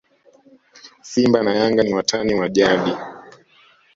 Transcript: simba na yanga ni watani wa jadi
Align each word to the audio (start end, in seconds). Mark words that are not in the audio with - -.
simba 1.01 1.41
na 1.43 1.53
yanga 1.55 1.83
ni 1.83 1.93
watani 1.93 2.33
wa 2.35 2.49
jadi 2.49 2.91